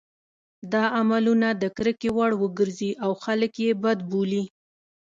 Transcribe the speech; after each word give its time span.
دا 0.73 0.83
عملونه 0.99 1.47
د 1.61 1.63
کرکې 1.77 2.09
وړ 2.17 2.31
وګرځي 2.41 2.91
او 3.03 3.11
خلک 3.23 3.53
یې 3.65 3.71
بد 3.83 3.99
بولي. 4.09 4.43